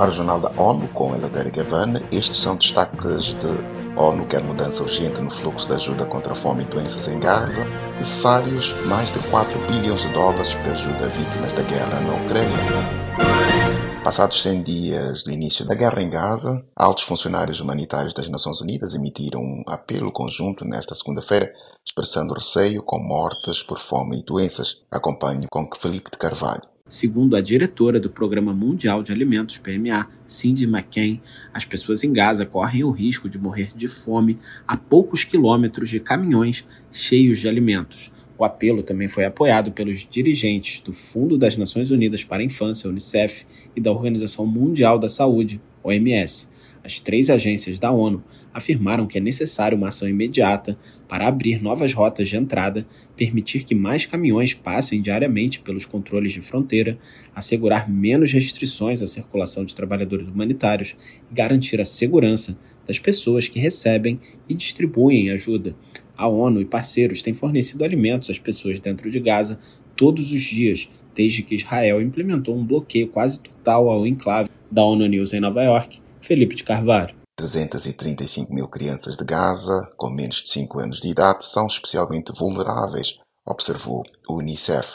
[0.00, 4.82] Para o Jornal da ONU, com Eleutério Gavan, estes são destaques de ONU quer mudança
[4.82, 7.66] urgente no fluxo de ajuda contra a fome e doenças em Gaza,
[7.98, 12.56] necessários mais de 4 bilhões de dólares para ajuda a vítimas da guerra na Ucrânia.
[14.02, 18.94] Passados 100 dias do início da guerra em Gaza, altos funcionários humanitários das Nações Unidas
[18.94, 21.52] emitiram um apelo conjunto nesta segunda-feira,
[21.84, 24.80] expressando receio com mortes por fome e doenças.
[24.90, 26.70] Acompanhe com Felipe de Carvalho.
[26.90, 31.20] Segundo a diretora do Programa Mundial de Alimentos, PMA, Cindy McCain,
[31.54, 36.00] as pessoas em Gaza correm o risco de morrer de fome a poucos quilômetros de
[36.00, 38.10] caminhões cheios de alimentos.
[38.36, 42.90] O apelo também foi apoiado pelos dirigentes do Fundo das Nações Unidas para a Infância,
[42.90, 43.46] UNICEF,
[43.76, 46.48] e da Organização Mundial da Saúde, OMS.
[46.82, 51.92] As três agências da ONU afirmaram que é necessário uma ação imediata para abrir novas
[51.92, 56.98] rotas de entrada, permitir que mais caminhões passem diariamente pelos controles de fronteira,
[57.34, 60.96] assegurar menos restrições à circulação de trabalhadores humanitários
[61.30, 64.18] e garantir a segurança das pessoas que recebem
[64.48, 65.76] e distribuem ajuda.
[66.16, 69.60] A ONU e parceiros têm fornecido alimentos às pessoas dentro de Gaza
[69.94, 75.06] todos os dias, desde que Israel implementou um bloqueio quase total ao enclave da ONU
[75.06, 77.14] News em Nova York Felipe de Carvalho.
[77.36, 83.16] 335 mil crianças de Gaza com menos de 5 anos de idade são especialmente vulneráveis,
[83.46, 84.86] observou o Unicef.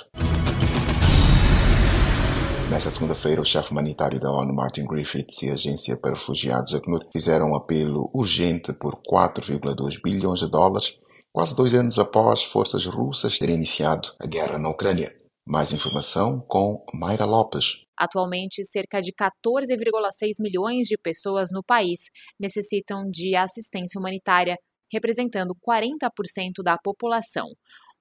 [2.69, 7.05] Nesta segunda-feira, o chefe humanitário da ONU, Martin Griffiths, e a Agência para Refugiados, ACNUR,
[7.11, 10.95] fizeram um apelo urgente por 4,2 bilhões de dólares,
[11.31, 15.13] quase dois anos após forças russas terem iniciado a guerra na Ucrânia.
[15.47, 17.85] Mais informação com Mayra Lopes.
[17.95, 24.57] Atualmente, cerca de 14,6 milhões de pessoas no país necessitam de assistência humanitária,
[24.91, 27.45] representando 40% da população.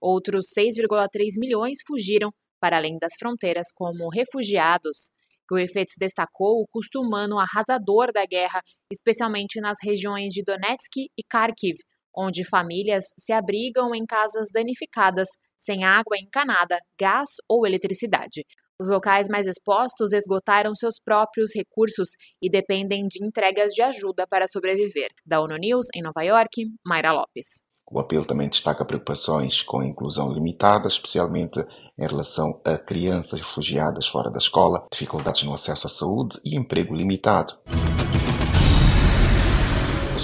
[0.00, 5.10] Outros 6,3 milhões fugiram para além das fronteiras como refugiados.
[5.46, 11.76] Griffiths destacou o custo humano arrasador da guerra, especialmente nas regiões de Donetsk e Kharkiv,
[12.16, 18.44] onde famílias se abrigam em casas danificadas sem água encanada, gás ou eletricidade.
[18.80, 22.08] Os locais mais expostos esgotaram seus próprios recursos
[22.42, 25.10] e dependem de entregas de ajuda para sobreviver.
[25.24, 27.62] Da ONU News, em Nova York, Mayra Lopes.
[27.88, 31.60] O apelo também destaca preocupações com a inclusão limitada, especialmente
[31.96, 36.94] em relação a crianças refugiadas fora da escola, dificuldades no acesso à saúde e emprego
[36.94, 37.56] limitado.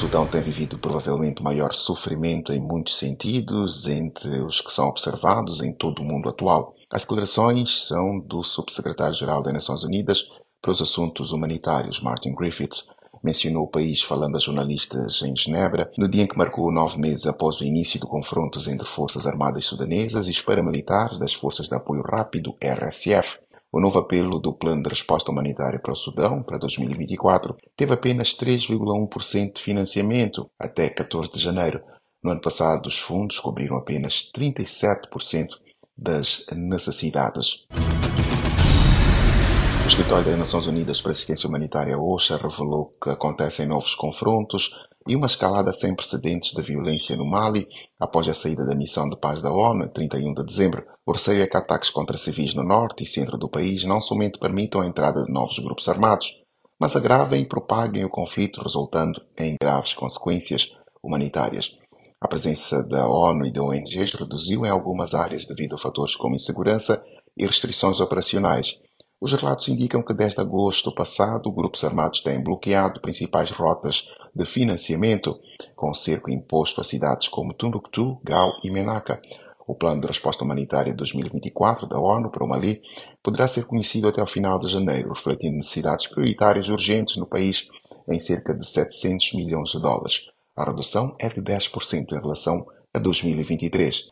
[0.01, 5.75] Sudão tem vivido provavelmente maior sofrimento em muitos sentidos entre os que são observados em
[5.75, 6.75] todo o mundo atual.
[6.91, 10.27] As declarações são do subsecretário-geral das Nações Unidas
[10.63, 12.89] para os Assuntos Humanitários, Martin Griffiths.
[13.23, 17.27] Mencionou o país falando a jornalistas em Genebra no dia em que marcou nove meses
[17.27, 21.75] após o início de confrontos entre forças armadas sudanesas e os paramilitares das Forças de
[21.75, 23.39] Apoio Rápido, RSF.
[23.73, 28.35] O novo apelo do Plano de Resposta Humanitária para o Sudão para 2024 teve apenas
[28.37, 31.81] 3,1% de financiamento até 14 de janeiro.
[32.21, 35.51] No ano passado, os fundos cobriram apenas 37%
[35.97, 37.65] das necessidades.
[39.85, 44.73] O Escritório das Nações Unidas para Assistência Humanitária OSHA revelou que acontecem novos confrontos
[45.07, 47.67] e uma escalada sem precedentes de violência no Mali
[47.99, 50.85] após a saída da missão de paz da ONU em 31 de dezembro.
[51.07, 54.39] O receio é que ataques contra civis no norte e centro do país não somente
[54.39, 56.43] permitam a entrada de novos grupos armados,
[56.79, 60.71] mas agravem e propaguem o conflito, resultando em graves consequências
[61.03, 61.71] humanitárias.
[62.21, 66.35] A presença da ONU e da ONGs reduziu em algumas áreas devido a fatores como
[66.35, 67.03] insegurança
[67.37, 68.79] e restrições operacionais.
[69.21, 75.39] Os relatos indicam que desde agosto passado, grupos armados têm bloqueado principais rotas de financiamento,
[75.77, 79.21] com cerco imposto a cidades como Timbuktu, Gao e Menaka.
[79.67, 82.81] O Plano de Resposta Humanitária 2024 da ONU para o Mali
[83.23, 87.69] poderá ser conhecido até o final de janeiro, refletindo necessidades prioritárias urgentes no país
[88.09, 90.31] em cerca de 700 milhões de dólares.
[90.57, 94.09] A redução é de 10% em relação a 2023.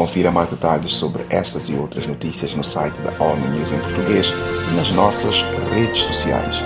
[0.00, 4.32] Confira mais detalhes sobre estas e outras notícias no site da ONU News em português
[4.72, 5.42] e nas nossas
[5.74, 6.56] redes sociais.